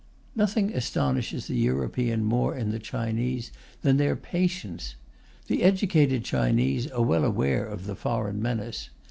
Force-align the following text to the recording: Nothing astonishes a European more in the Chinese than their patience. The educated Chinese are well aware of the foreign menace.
Nothing 0.35 0.73
astonishes 0.73 1.47
a 1.47 1.53
European 1.53 2.23
more 2.23 2.57
in 2.57 2.71
the 2.71 2.79
Chinese 2.79 3.51
than 3.83 3.97
their 3.97 4.15
patience. 4.15 4.95
The 5.45 5.61
educated 5.61 6.23
Chinese 6.23 6.87
are 6.89 7.03
well 7.03 7.23
aware 7.23 7.67
of 7.67 7.85
the 7.85 7.93
foreign 7.95 8.41
menace. 8.41 8.89